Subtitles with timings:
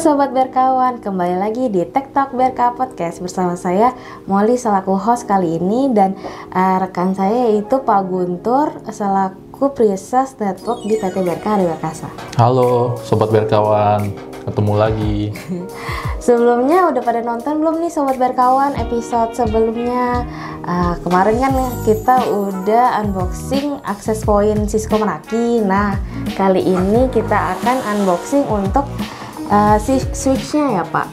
[0.00, 3.92] Sobat Berkawan, kembali lagi di Talk Berka Podcast bersama saya
[4.24, 6.16] Molly selaku host kali ini dan
[6.56, 12.08] uh, rekan saya yaitu Pak Guntur selaku Prises Network di PT Berka Hari Berkasa.
[12.40, 14.16] Halo Sobat Berkawan,
[14.48, 15.36] ketemu lagi.
[16.24, 20.24] Sebelumnya udah pada nonton belum nih Sobat Berkawan episode sebelumnya?
[20.64, 21.52] Uh, kemarin kan
[21.84, 25.60] kita udah unboxing akses point Cisco Meraki.
[25.60, 26.00] Nah,
[26.40, 28.88] kali ini kita akan unboxing untuk
[29.50, 29.76] uh,
[30.14, 31.06] switchnya ya Pak?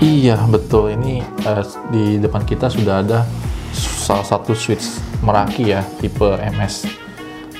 [0.00, 3.24] Iya betul ini uh, di depan kita sudah ada
[3.76, 6.88] salah satu switch Meraki ya tipe MS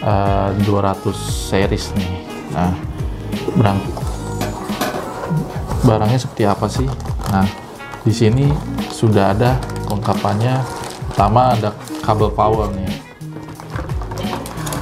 [0.00, 1.12] uh, 200
[1.52, 2.12] series nih.
[2.56, 2.72] Nah
[3.56, 3.80] barang
[5.84, 6.88] barangnya seperti apa sih?
[7.28, 7.44] Nah
[8.00, 8.48] di sini
[8.88, 10.64] sudah ada kelengkapannya.
[11.12, 12.88] Pertama ada kabel power nih.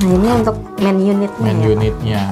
[0.06, 1.42] Nah ini untuk main unitnya.
[1.42, 2.22] Main ya, unitnya.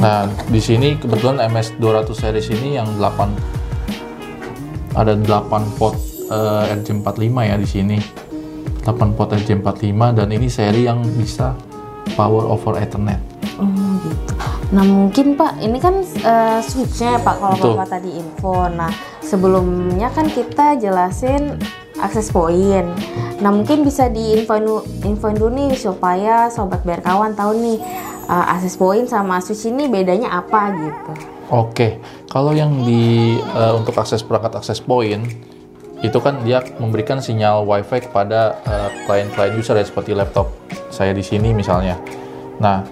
[0.00, 5.92] Nah, di sini kebetulan MS 200 series ini yang 8 ada 8 pot
[6.32, 7.98] uh, RJ45 ya di sini.
[8.80, 11.52] 8 pot RJ45 dan ini seri yang bisa
[12.16, 13.20] power over Ethernet.
[13.60, 14.32] Oh gitu.
[14.72, 17.72] Nah mungkin Pak, ini kan uh, switchnya ya Pak kalau Betul.
[17.76, 18.56] Bapak tadi info.
[18.72, 18.88] Nah
[19.20, 21.60] sebelumnya kan kita jelasin
[22.00, 22.88] akses point.
[23.44, 24.64] Nah mungkin bisa diinfoin
[25.04, 27.78] infoin dulu nih supaya sobat berkawan tahu nih
[28.28, 31.12] uh, akses point sama switch ini bedanya apa gitu.
[31.50, 31.98] Oke,
[32.30, 35.26] kalau yang di eh, untuk akses perangkat akses point
[36.00, 40.54] itu kan dia memberikan sinyal WiFi kepada eh, klien-klien user ya seperti laptop
[40.94, 41.98] saya di sini misalnya.
[42.62, 42.86] Nah,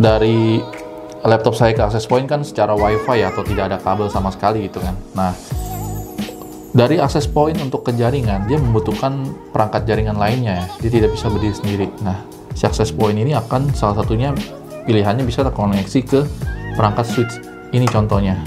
[0.00, 0.64] dari
[1.20, 4.64] laptop saya ke akses point kan secara WiFi ya atau tidak ada kabel sama sekali
[4.64, 4.96] gitu kan.
[5.12, 5.36] Nah,
[6.72, 9.20] dari akses point untuk ke jaringan dia membutuhkan
[9.52, 10.66] perangkat jaringan lainnya ya.
[10.80, 11.86] Dia tidak bisa berdiri sendiri.
[12.00, 14.32] Nah, si akses point ini akan salah satunya
[14.86, 16.20] pilihannya bisa terkoneksi ke
[16.78, 17.34] perangkat switch
[17.74, 18.38] ini contohnya.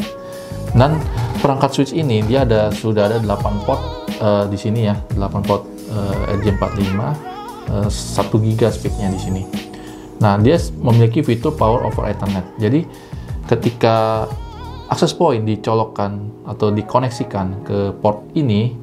[0.75, 1.00] Dan
[1.40, 3.81] perangkat switch ini dia ada sudah ada 8 port
[4.19, 7.00] eh, di sini ya, 8 port eh, RJ45
[7.72, 9.44] eh, 1 giga speednya di sini.
[10.18, 12.45] Nah, dia memiliki fitur power over Ethernet.
[12.57, 12.81] Jadi
[13.45, 14.25] ketika
[14.89, 18.74] akses point dicolokkan atau dikoneksikan ke port ini,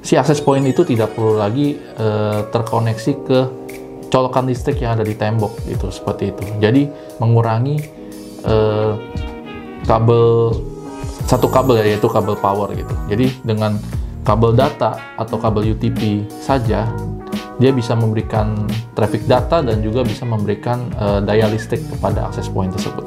[0.00, 3.38] si akses point itu tidak perlu lagi eh, terkoneksi ke
[4.10, 6.42] colokan listrik yang ada di tembok gitu seperti itu.
[6.58, 6.90] Jadi
[7.22, 7.76] mengurangi
[8.44, 8.92] eh,
[9.86, 10.52] kabel
[11.24, 12.92] satu kabel ya yaitu kabel power gitu.
[13.06, 13.78] Jadi dengan
[14.26, 16.90] kabel data atau kabel UTP saja
[17.60, 18.66] dia bisa memberikan
[18.96, 23.06] traffic data dan juga bisa memberikan eh, daya listrik kepada akses point tersebut.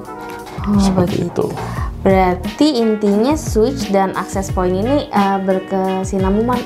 [0.63, 1.51] Oh, Seperti begitu.
[1.51, 1.83] itu.
[2.03, 6.59] Berarti intinya switch dan access point ini uh, berkesinambungan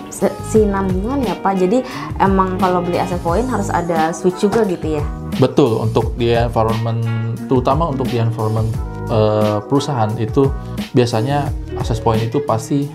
[0.47, 1.53] sinambungan ya Pak.
[1.59, 1.84] Jadi
[2.24, 5.03] emang kalau beli access point harus ada switch juga gitu ya.
[5.38, 7.03] Betul, untuk di environment,
[7.46, 8.72] terutama untuk di environment
[9.12, 10.50] eh, perusahaan itu
[10.96, 12.88] biasanya access point itu pasti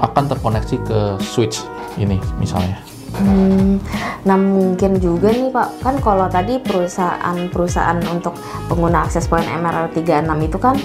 [0.00, 1.62] akan terkoneksi ke switch
[2.00, 2.80] ini misalnya.
[3.10, 3.82] Hmm,
[4.22, 8.38] nah mungkin juga nih Pak, kan kalau tadi perusahaan-perusahaan untuk
[8.70, 10.78] pengguna akses point MRL36 itu kan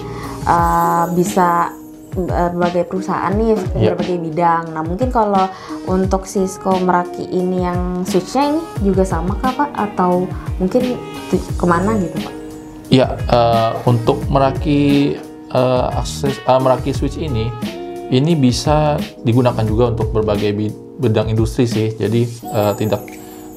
[0.49, 1.69] uh, bisa
[2.15, 3.91] berbagai perusahaan nih Iya.
[3.91, 4.63] berbagai bidang.
[4.71, 5.51] Nah mungkin kalau
[5.85, 9.69] untuk Cisco Meraki ini yang switchnya ini juga sama kah Pak?
[9.75, 10.25] Atau
[10.57, 10.95] mungkin
[11.29, 12.33] ke mana gitu Pak?
[12.87, 15.13] Ya, eh, untuk meraki
[15.51, 17.51] eh, akses eh, meraki switch ini,
[18.07, 21.91] ini bisa digunakan juga untuk berbagai bi- bidang industri sih.
[21.91, 23.03] Jadi eh, tidak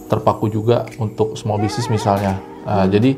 [0.09, 2.35] terpaku juga untuk small business misalnya.
[2.67, 3.11] Eh, Jadi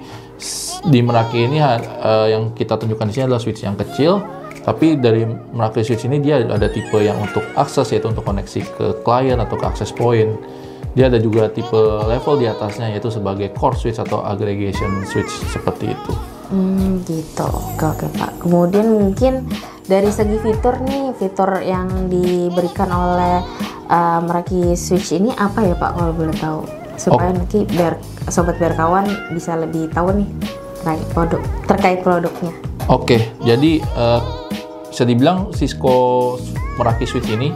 [0.82, 1.80] di meraki ini eh,
[2.28, 4.20] yang kita tunjukkan di sini adalah switch yang kecil.
[4.60, 8.86] Tapi dari meraki switch ini dia ada tipe yang untuk akses yaitu untuk koneksi ke
[9.00, 10.36] klien atau ke access point.
[10.92, 15.94] Dia ada juga tipe level di atasnya yaitu sebagai core switch atau aggregation switch seperti
[15.96, 16.12] itu.
[16.50, 17.46] Hmm, gitu.
[17.46, 18.42] Oke, oke Pak.
[18.42, 19.46] Kemudian mungkin
[19.86, 23.38] dari segi fitur nih, fitur yang diberikan oleh
[23.86, 26.60] uh, Meraki Switch ini apa ya Pak kalau boleh tahu?
[26.98, 27.96] Supaya nanti biar
[28.28, 30.28] sobat berkawan bisa lebih tahu nih
[30.80, 32.52] terkait produk terkait produknya.
[32.90, 34.20] Oke, jadi eh,
[34.90, 36.36] bisa dibilang Cisco
[36.76, 37.54] Meraki Switch ini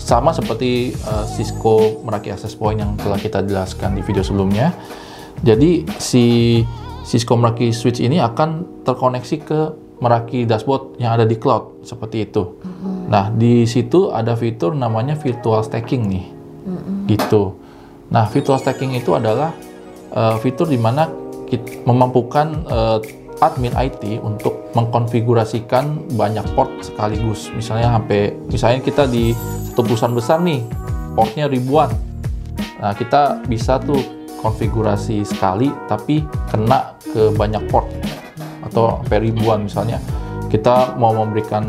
[0.00, 4.72] sama seperti eh, Cisco Meraki Access Point yang telah kita jelaskan di video sebelumnya.
[5.44, 6.58] Jadi si
[7.04, 9.60] Cisco Meraki Switch ini akan terkoneksi ke
[10.02, 12.58] Meraki dashboard yang ada di cloud seperti itu.
[13.06, 16.26] Nah, di situ ada fitur namanya virtual stacking nih.
[17.06, 17.54] Gitu.
[18.10, 19.54] Nah, virtual stacking itu adalah
[20.10, 21.06] eh, fitur di mana
[21.46, 22.98] kit- memampukan eh,
[23.42, 27.50] admin IT untuk mengkonfigurasikan banyak port sekaligus.
[27.52, 29.34] Misalnya sampai misalnya kita di
[29.74, 29.82] satu
[30.14, 30.62] besar nih,
[31.18, 31.90] portnya ribuan.
[32.78, 37.86] Nah, kita bisa tuh konfigurasi sekali tapi kena ke banyak port
[38.66, 40.02] atau sampai ribuan misalnya
[40.50, 41.62] kita mau memberikan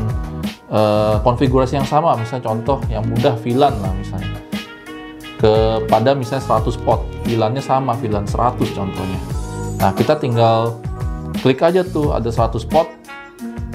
[0.74, 4.34] uh, konfigurasi yang sama misalnya contoh yang mudah VLAN lah misalnya
[5.38, 9.22] kepada misalnya 100 pot VLAN-nya sama VLAN 100 contohnya
[9.78, 10.81] nah kita tinggal
[11.44, 12.88] klik aja tuh ada 100 pot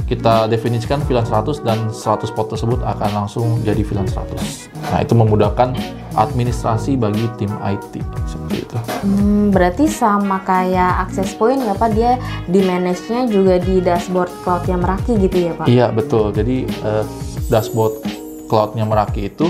[0.09, 5.13] kita definisikan VLAN 100 dan 100 pot tersebut akan langsung jadi VLAN 100 nah itu
[5.13, 5.77] memudahkan
[6.17, 12.19] administrasi bagi tim IT seperti itu Hmm, berarti sama kayak access point ya Pak, dia
[12.51, 15.67] di manage-nya juga di dashboard cloud-nya Meraki gitu ya Pak?
[15.71, 16.35] Iya betul.
[16.35, 17.07] Jadi uh,
[17.47, 18.03] dashboard
[18.51, 19.47] cloud-nya Meraki itu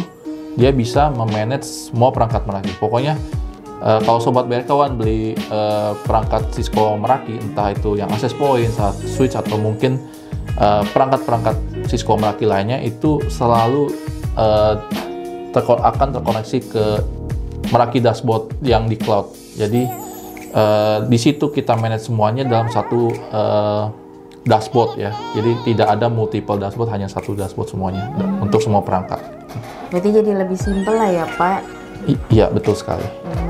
[0.61, 2.77] dia bisa memanage semua perangkat Meraki.
[2.77, 3.17] Pokoknya
[3.83, 9.35] uh, kalau sobat BRKawan beli uh, perangkat Cisco Meraki, entah itu yang access point, switch
[9.35, 9.99] atau mungkin
[10.59, 11.57] uh, perangkat-perangkat
[11.91, 13.91] Cisco Meraki lainnya itu selalu
[14.39, 14.79] uh,
[15.55, 16.85] terko akan terkoneksi ke
[17.69, 19.29] Meraki dashboard yang di cloud.
[19.59, 19.85] Jadi
[20.57, 23.93] uh, di situ kita manage semuanya dalam satu uh,
[24.49, 25.13] dashboard ya.
[25.37, 28.49] Jadi tidak ada multiple dashboard, hanya satu dashboard semuanya hmm.
[28.49, 29.21] untuk semua perangkat.
[29.93, 31.61] Berarti jadi lebih simpel lah ya Pak?
[32.09, 33.05] I iya betul sekali.
[33.05, 33.48] Hmm,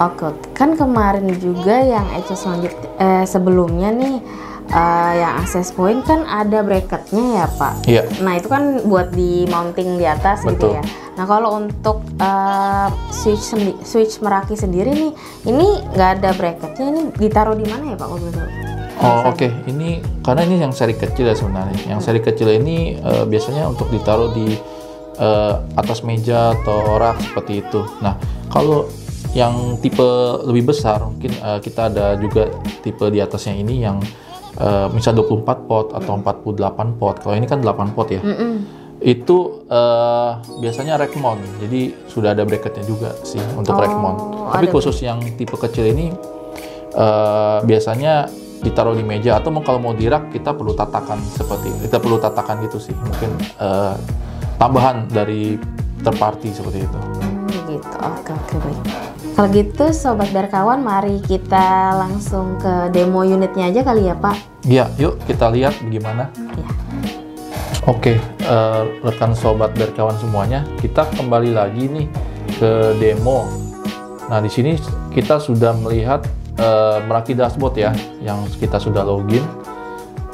[0.00, 4.16] Oke, kan kemarin juga yang access eh, sebelumnya nih
[4.72, 7.74] uh, yang access point kan ada bracketnya ya Pak.
[7.86, 8.02] Iya.
[8.22, 10.72] Nah itu kan buat di mounting di atas gitu Betul.
[10.72, 10.82] gitu ya.
[11.18, 13.52] Nah kalau untuk uh, switch
[13.84, 15.12] switch meraki sendiri nih,
[15.44, 18.20] ini nggak ada bracketnya, ini ditaruh di mana ya Pak kalau
[19.00, 19.50] Oh oke, okay.
[19.64, 21.88] ini karena ini yang seri kecil ya sebenarnya.
[21.88, 24.60] Yang seri kecil ini uh, biasanya untuk ditaruh di
[25.16, 27.80] uh, atas meja atau rak seperti itu.
[28.04, 28.20] Nah
[28.52, 28.92] kalau
[29.30, 30.08] yang tipe
[30.42, 32.50] lebih besar mungkin uh, kita ada juga
[32.82, 34.02] tipe di atasnya ini yang
[34.58, 37.16] uh, misal 24 pot atau 48 pot.
[37.22, 38.22] Kalau ini kan 8 pot ya.
[38.22, 38.54] Mm -mm.
[39.00, 41.40] Itu uh, biasanya rack mount.
[41.62, 44.18] Jadi sudah ada bracketnya juga sih untuk oh, rack mount.
[44.52, 46.12] Tapi khusus yang tipe kecil ini
[46.98, 48.28] uh, biasanya
[48.60, 52.76] ditaruh di meja atau kalau mau dirak kita perlu tatakan seperti kita perlu tatakan gitu
[52.76, 53.96] sih mungkin uh,
[54.60, 55.56] tambahan dari
[56.04, 56.98] terparty seperti itu.
[57.00, 59.09] Hmm, gitu, oke oke baik.
[59.30, 64.36] Kalau gitu sobat berkawan, mari kita langsung ke demo unitnya aja kali ya Pak.
[64.68, 66.28] Iya, yuk kita lihat bagaimana.
[66.36, 66.68] Iya.
[67.88, 72.06] Oke, uh, rekan sobat berkawan semuanya, kita kembali lagi nih
[72.60, 73.48] ke demo.
[74.28, 74.76] Nah di sini
[75.16, 76.20] kita sudah melihat
[76.60, 79.42] uh, Meraki dashboard ya, yang kita sudah login.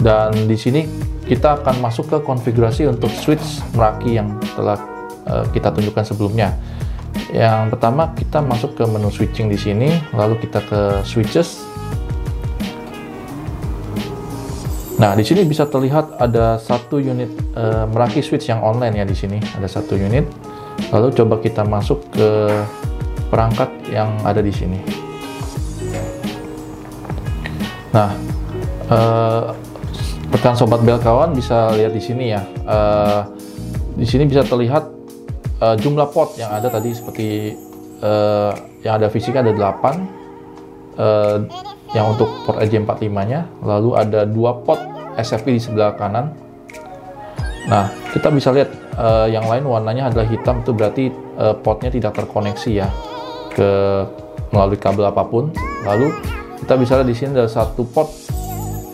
[0.02, 0.84] Dan di sini
[1.24, 4.76] kita akan masuk ke konfigurasi untuk switch Meraki yang telah
[5.30, 6.50] uh, kita tunjukkan sebelumnya.
[7.34, 11.66] Yang pertama kita masuk ke menu switching di sini, lalu kita ke switches.
[14.96, 19.12] Nah, di sini bisa terlihat ada satu unit uh, Meraki switch yang online ya di
[19.12, 20.24] sini, ada satu unit.
[20.88, 22.48] Lalu coba kita masuk ke
[23.28, 24.80] perangkat yang ada di sini.
[27.92, 28.16] Nah,
[28.88, 29.52] uh,
[30.32, 32.40] rekan sobat bel kawan bisa lihat di sini ya.
[32.64, 33.20] Uh,
[34.00, 34.95] di sini bisa terlihat
[35.60, 37.56] uh, jumlah pot yang ada tadi seperti
[38.00, 38.52] uh,
[38.84, 40.16] yang ada fisika ada 8
[40.96, 41.38] uh,
[41.94, 44.80] yang untuk port EJ45-nya, lalu ada dua pot
[45.16, 46.34] SFP di sebelah kanan.
[47.66, 51.04] Nah, kita bisa lihat uh, yang lain warnanya adalah hitam itu berarti
[51.38, 52.88] uh, potnya tidak terkoneksi ya
[53.54, 53.70] ke
[54.50, 55.50] melalui kabel apa pun.
[55.86, 56.10] Lalu
[56.62, 58.10] kita bisa lihat di sini ada satu pot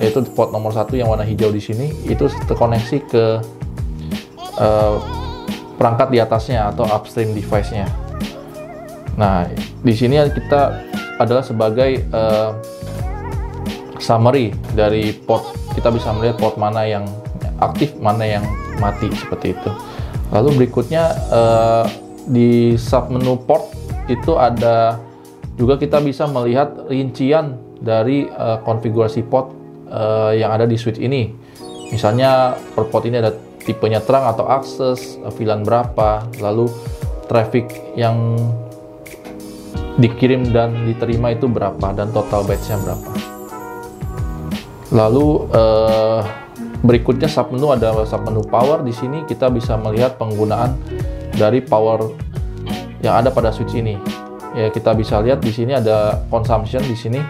[0.01, 3.25] yaitu pot nomor satu yang warna hijau di sini itu terkoneksi ke
[4.59, 5.22] uh,
[5.77, 7.89] perangkat di atasnya atau upstream device-nya.
[9.17, 9.45] Nah,
[9.85, 10.89] di sini kita
[11.21, 12.57] adalah sebagai uh,
[14.01, 15.53] summary dari port.
[15.77, 17.05] Kita bisa melihat port mana yang
[17.61, 18.45] aktif, mana yang
[18.81, 19.71] mati seperti itu.
[20.33, 21.85] Lalu berikutnya uh,
[22.27, 23.69] di sub menu port
[24.09, 24.97] itu ada
[25.61, 29.53] juga kita bisa melihat rincian dari uh, konfigurasi port
[29.93, 31.31] uh, yang ada di switch ini.
[31.93, 36.71] Misalnya per port ini ada tipenya terang atau akses, VLAN berapa, lalu
[37.31, 38.37] traffic yang
[39.97, 43.11] dikirim dan diterima itu berapa dan total batch-nya berapa.
[44.93, 46.21] Lalu uh,
[46.85, 50.77] berikutnya sub menu ada sub menu power di sini kita bisa melihat penggunaan
[51.33, 52.13] dari power
[53.01, 53.97] yang ada pada switch ini.
[54.53, 57.21] Ya kita bisa lihat di sini ada consumption di sini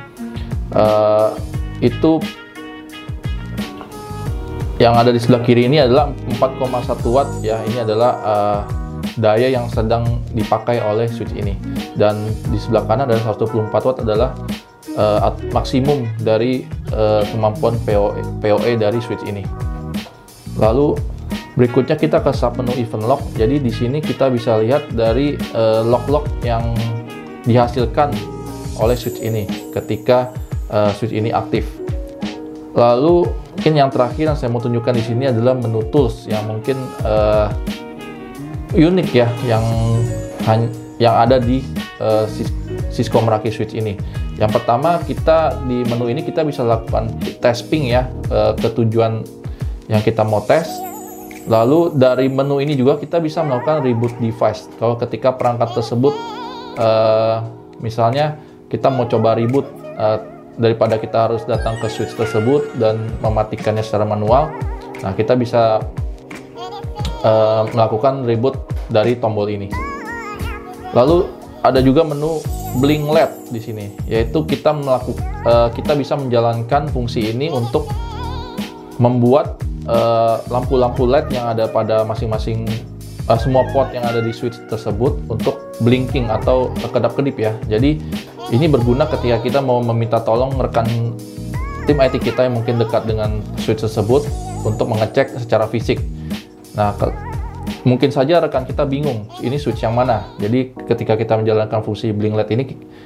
[0.74, 1.30] uh,
[1.78, 2.18] itu
[4.82, 6.10] yang ada di sebelah kiri ini adalah
[6.42, 7.30] 4,1 watt.
[7.38, 8.60] Ya ini adalah uh,
[9.14, 11.54] daya yang sedang dipakai oleh switch ini.
[11.94, 14.34] Dan di sebelah kanan ada 124 watt adalah
[14.98, 19.46] uh, maksimum dari uh, kemampuan PoE, PoE dari switch ini.
[20.58, 20.98] Lalu
[21.54, 25.84] berikutnya kita ke sub menu event log jadi di sini kita bisa lihat dari uh,
[26.40, 26.72] yang
[27.44, 28.08] dihasilkan
[28.80, 30.34] oleh switch ini ketika
[30.74, 31.68] uh, switch ini aktif.
[32.72, 36.76] Lalu mungkin yang terakhir yang saya mau tunjukkan di sini adalah menu tools yang mungkin
[37.04, 37.52] uh,
[38.72, 39.64] unik ya yang
[40.98, 41.62] yang ada di
[42.02, 42.24] uh,
[42.90, 43.98] Cisco Meraki Switch ini.
[44.40, 49.22] Yang pertama kita di menu ini kita bisa lakukan testing ya uh, ke tujuan
[49.92, 50.66] yang kita mau tes.
[51.46, 54.70] Lalu dari menu ini juga kita bisa melakukan reboot device.
[54.78, 56.14] Kalau ketika perangkat tersebut
[56.78, 57.42] uh,
[57.82, 58.38] misalnya
[58.70, 59.66] kita mau coba reboot
[59.98, 64.52] uh, daripada kita harus datang ke switch tersebut dan mematikannya secara manual,
[65.00, 65.80] nah kita bisa
[67.24, 68.58] uh, melakukan reboot
[68.92, 69.72] dari tombol ini.
[70.92, 71.24] Lalu
[71.64, 72.42] ada juga menu
[72.80, 77.88] Blink Lab di sini, yaitu kita melakukan uh, kita bisa menjalankan fungsi ini untuk
[79.00, 82.68] membuat eh, lampu-lampu uh, LED yang ada pada masing-masing
[83.26, 87.52] uh, semua port yang ada di switch tersebut untuk blinking atau kedap-kedip ya.
[87.66, 87.98] Jadi
[88.50, 90.88] ini berguna ketika kita mau meminta tolong rekan
[91.86, 94.26] tim IT kita yang mungkin dekat dengan switch tersebut
[94.62, 95.98] untuk mengecek secara fisik.
[96.78, 97.10] Nah, ke,
[97.82, 100.26] mungkin saja rekan kita bingung ini switch yang mana.
[100.38, 102.64] Jadi ketika kita menjalankan fungsi blink LED ini,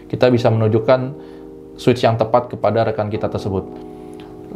[0.09, 1.13] kita bisa menunjukkan
[1.77, 3.65] switch yang tepat kepada rekan kita tersebut.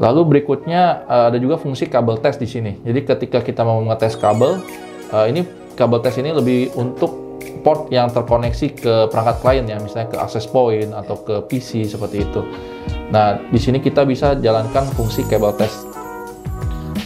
[0.00, 2.80] Lalu berikutnya eh, ada juga fungsi kabel test di sini.
[2.84, 4.60] Jadi ketika kita mau mengetes kabel,
[5.12, 5.40] eh, ini
[5.76, 7.29] kabel test ini lebih untuk
[7.60, 12.24] port yang terkoneksi ke perangkat klien ya, misalnya ke access point atau ke PC seperti
[12.24, 12.40] itu.
[13.10, 15.86] Nah, di sini kita bisa jalankan fungsi cable test.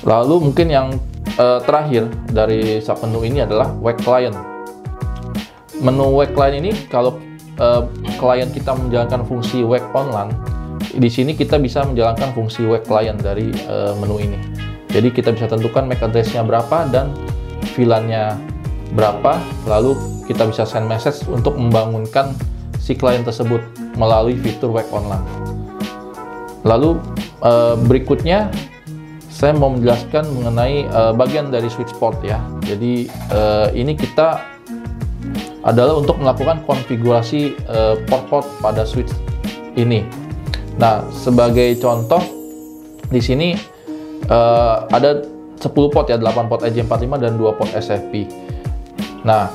[0.05, 0.89] Lalu mungkin yang
[1.41, 4.37] uh, terakhir dari submenu ini adalah wake client.
[5.81, 7.19] Menu wake client ini kalau
[7.59, 7.89] uh,
[8.21, 10.31] klien kita menjalankan fungsi wake online,
[10.95, 14.39] di sini kita bisa menjalankan fungsi wake client dari uh, menu ini.
[14.95, 17.11] Jadi kita bisa tentukan MAC address-nya berapa dan
[17.75, 18.54] VLAN-nya
[18.95, 22.33] berapa, lalu kita bisa send message untuk membangunkan
[22.79, 23.61] si klien tersebut
[23.99, 25.25] melalui fitur wake online.
[26.65, 26.97] Lalu
[27.45, 28.49] uh, berikutnya
[29.29, 32.41] saya mau menjelaskan mengenai uh, bagian dari switch port ya.
[32.65, 34.41] Jadi uh, ini kita
[35.65, 37.57] adalah untuk melakukan konfigurasi
[38.05, 39.09] port-port pada switch
[39.81, 40.05] ini.
[40.77, 42.21] Nah, sebagai contoh
[43.09, 43.57] di sini
[44.93, 45.25] ada
[45.57, 48.29] 10 port ya, 8 port EJ45 dan 2 port SFP.
[49.25, 49.49] Nah,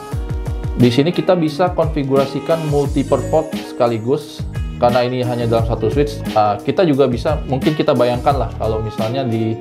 [0.75, 4.41] di sini kita bisa konfigurasikan multiple port sekaligus
[4.81, 6.17] karena ini hanya dalam satu switch.
[6.33, 9.53] Uh, kita juga bisa mungkin kita bayangkan lah kalau misalnya di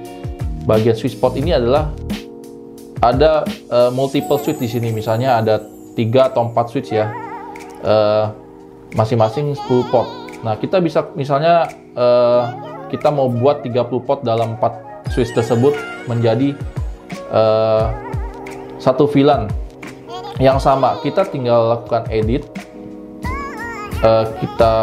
[0.65, 1.93] bagian switch port ini adalah
[3.05, 5.63] ada uh, multiple switch di sini misalnya ada
[5.95, 7.11] tiga atau empat switch ya
[7.85, 8.33] uh,
[8.97, 10.09] masing-masing 10 port.
[10.41, 12.43] Nah, kita bisa misalnya uh,
[12.89, 15.75] kita mau buat 30 port dalam 4 switch tersebut
[16.09, 16.57] menjadi
[17.29, 17.91] uh,
[18.79, 19.68] satu VLAN
[20.39, 22.47] yang sama kita tinggal lakukan edit.
[23.99, 24.75] Uh, kita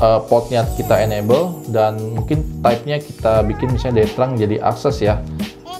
[0.00, 5.20] uh, portnya kita enable dan mungkin type-nya kita bikin misalnya dari terang jadi akses ya.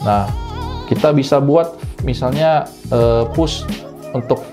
[0.05, 0.29] Nah
[0.85, 3.65] kita bisa buat misalnya uh, push
[4.13, 4.45] untuk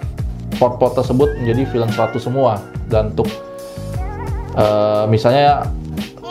[0.56, 2.64] port-port tersebut menjadi VLAN 100 semua.
[2.88, 3.28] Dan untuk
[4.56, 5.68] uh, misalnya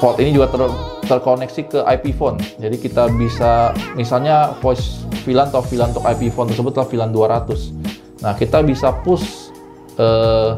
[0.00, 0.64] port ini juga ter
[1.04, 2.40] terkoneksi ke IP phone.
[2.56, 7.89] Jadi kita bisa misalnya voice VLAN atau VLAN untuk IP phone tersebut adalah VLAN 200
[8.20, 9.50] Nah, kita bisa push
[9.96, 10.52] uh,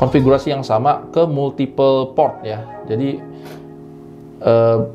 [0.00, 2.64] konfigurasi yang sama ke multiple port ya.
[2.88, 3.20] Jadi
[4.40, 4.88] uh,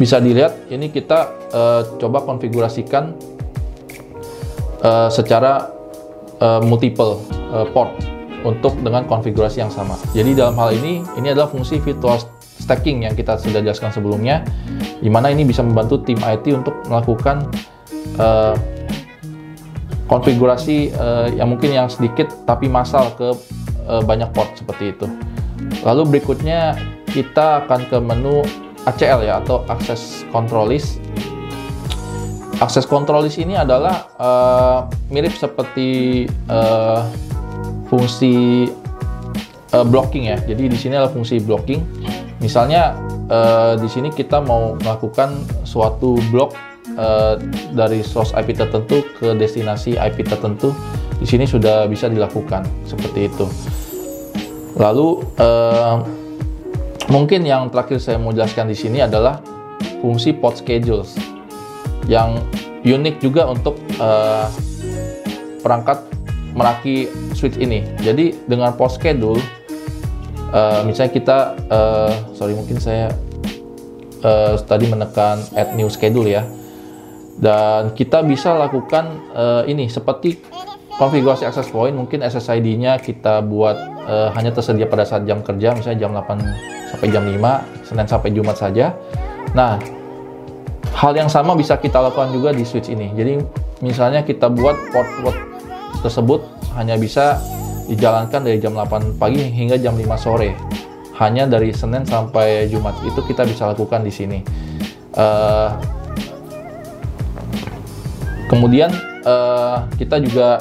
[0.00, 3.12] bisa dilihat ini kita uh, coba konfigurasikan
[4.80, 5.68] uh, secara
[6.40, 7.20] uh, multiple
[7.52, 7.92] uh, port
[8.42, 10.00] untuk dengan konfigurasi yang sama.
[10.16, 14.42] Jadi dalam hal ini ini adalah fungsi virtual stacking yang kita sudah jelaskan sebelumnya,
[14.98, 17.46] di mana ini bisa membantu tim IT untuk melakukan
[18.16, 18.56] uh,
[20.12, 23.32] konfigurasi uh, yang mungkin yang sedikit tapi massal ke
[23.88, 25.08] uh, banyak port seperti itu.
[25.88, 26.76] Lalu berikutnya
[27.08, 28.44] kita akan ke menu
[28.84, 31.00] ACL ya atau Access Control List.
[32.60, 34.78] Access Control List ini adalah uh,
[35.08, 37.08] mirip seperti uh,
[37.88, 38.68] fungsi
[39.72, 40.36] uh, blocking ya.
[40.44, 41.80] Jadi di sini adalah fungsi blocking.
[42.44, 43.00] Misalnya
[43.32, 47.40] uh, di sini kita mau melakukan suatu blok uh,
[47.72, 50.72] dari source IP tertentu ke destinasi IP tertentu
[51.22, 53.46] di sini sudah bisa dilakukan seperti itu.
[54.74, 56.02] Lalu uh,
[57.12, 59.38] mungkin yang terakhir saya mau jelaskan di sini adalah
[60.02, 61.14] fungsi port schedules
[62.10, 62.42] yang
[62.82, 64.50] unik juga untuk uh,
[65.62, 66.02] perangkat
[66.52, 67.80] Meraki switch ini.
[68.04, 69.40] Jadi dengan port schedule,
[70.52, 71.38] uh, misalnya kita,
[71.72, 73.08] uh, sorry mungkin saya
[74.20, 76.44] uh, tadi menekan add new schedule ya
[77.42, 80.38] dan kita bisa lakukan uh, ini seperti
[80.94, 83.74] konfigurasi access point mungkin SSID-nya kita buat
[84.06, 88.28] eh, hanya tersedia pada saat jam kerja, misalnya jam 8 sampai jam 5, Senin sampai
[88.30, 88.94] Jumat saja.
[89.56, 89.80] Nah,
[90.92, 93.10] hal yang sama bisa kita lakukan juga di switch ini.
[93.16, 93.40] Jadi
[93.80, 95.34] misalnya kita buat port-port
[96.04, 96.44] tersebut
[96.76, 97.40] hanya bisa
[97.88, 100.54] dijalankan dari jam 8 pagi hingga jam 5 sore.
[101.18, 104.38] Hanya dari Senin sampai Jumat itu kita bisa lakukan di sini.
[105.12, 106.01] Uh,
[108.52, 108.92] kemudian
[109.24, 110.60] uh, kita juga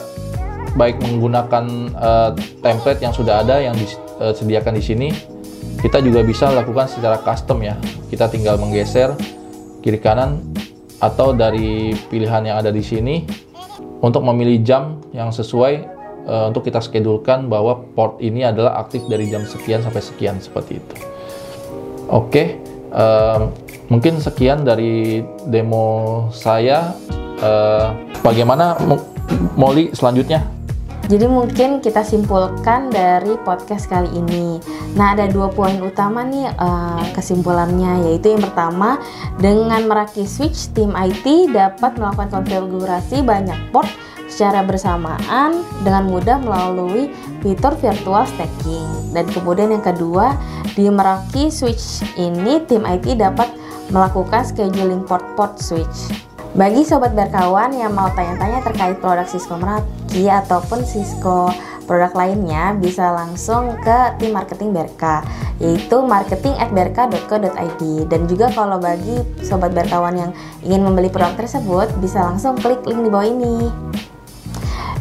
[0.79, 1.65] baik menggunakan
[1.99, 2.31] uh,
[2.63, 5.09] template yang sudah ada yang disediakan di sini,
[5.83, 7.75] kita juga bisa lakukan secara custom ya.
[8.07, 9.11] Kita tinggal menggeser
[9.83, 10.39] kiri kanan
[11.03, 13.27] atau dari pilihan yang ada di sini
[13.99, 15.73] untuk memilih jam yang sesuai
[16.29, 20.79] uh, untuk kita schedulekan bahwa port ini adalah aktif dari jam sekian sampai sekian seperti
[20.79, 20.95] itu.
[22.07, 22.47] Oke, okay,
[22.95, 23.51] uh,
[23.91, 26.95] mungkin sekian dari demo saya.
[27.41, 28.77] Uh, bagaimana
[29.57, 30.45] Molly selanjutnya?
[31.09, 34.63] Jadi mungkin kita simpulkan dari podcast kali ini.
[34.95, 38.95] Nah ada dua poin utama nih uh, kesimpulannya yaitu yang pertama
[39.35, 43.91] dengan merakit switch tim IT dapat melakukan konfigurasi banyak port
[44.31, 47.11] secara bersamaan dengan mudah melalui
[47.43, 49.11] fitur virtual stacking.
[49.11, 50.39] Dan kemudian yang kedua
[50.71, 53.51] di Meraki Switch ini tim IT dapat
[53.91, 56.30] melakukan scheduling port-port switch.
[56.51, 61.47] Bagi sobat berkawan yang mau tanya-tanya terkait produk Cisco Meraki ataupun Cisco
[61.87, 65.23] produk lainnya bisa langsung ke tim marketing Berka
[65.63, 67.81] yaitu marketing at berka.co.id
[68.11, 70.31] dan juga kalau bagi sobat berkawan yang
[70.67, 73.71] ingin membeli produk tersebut bisa langsung klik link di bawah ini.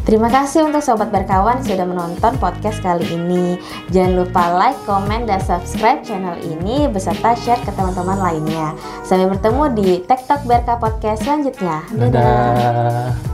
[0.05, 3.61] Terima kasih untuk sobat berkawan sudah menonton podcast kali ini.
[3.93, 8.75] Jangan lupa like, komen, dan subscribe channel ini beserta share ke teman-teman lainnya.
[9.05, 11.85] Sampai bertemu di TikTok Berka Podcast selanjutnya.
[11.93, 12.11] Dadah.
[12.11, 13.30] Dadah.